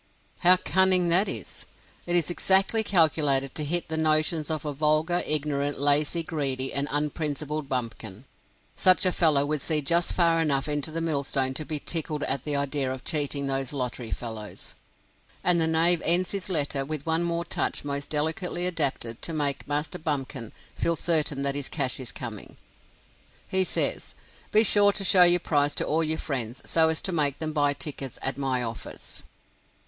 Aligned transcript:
How 0.39 0.57
cunning 0.57 1.09
that 1.09 1.29
is! 1.29 1.67
It 2.07 2.15
is 2.15 2.31
exactly 2.31 2.83
calculated 2.83 3.53
to 3.53 3.63
hit 3.63 3.87
the 3.87 3.97
notions 3.97 4.49
of 4.49 4.65
a 4.65 4.73
vulgar, 4.73 5.21
ignorant, 5.27 5.77
lazy, 5.79 6.23
greedy, 6.23 6.73
and 6.73 6.87
unprincipled 6.89 7.69
bumpkin. 7.69 8.25
Such 8.75 9.05
a 9.05 9.11
fellow 9.11 9.45
would 9.45 9.61
see 9.61 9.79
just 9.83 10.13
far 10.13 10.41
enough 10.41 10.67
into 10.67 10.89
the 10.89 11.01
millstone 11.01 11.53
to 11.53 11.65
be 11.65 11.77
tickled 11.79 12.23
at 12.23 12.41
the 12.45 12.55
idea 12.55 12.91
of 12.91 13.03
cheating 13.05 13.45
those 13.45 13.73
lottery 13.73 14.09
fellows. 14.09 14.73
And 15.43 15.61
the 15.61 15.67
knave 15.67 16.01
ends 16.03 16.31
his 16.31 16.49
letter 16.49 16.83
with 16.83 17.05
one 17.05 17.21
more 17.21 17.45
touch 17.45 17.85
most 17.85 18.09
delicately 18.09 18.65
adapted 18.65 19.21
to 19.21 19.33
make 19.33 19.67
Master 19.67 19.99
Bumpkin 19.99 20.51
feel 20.73 20.95
certain 20.95 21.43
that 21.43 21.53
his 21.53 21.69
cash 21.69 21.99
is 21.99 22.11
coming. 22.11 22.57
He 23.47 23.63
says, 23.63 24.15
"Be 24.51 24.63
sure 24.63 24.93
to 24.93 25.03
show 25.03 25.21
your 25.25 25.39
prize 25.41 25.75
to 25.75 25.85
all 25.85 26.03
your 26.03 26.17
friends, 26.17 26.63
so 26.65 26.89
as 26.89 27.03
to 27.03 27.11
make 27.11 27.37
them 27.37 27.53
buy 27.53 27.73
tickets 27.73 28.17
at 28.23 28.35
my 28.39 28.63
office." 28.63 29.23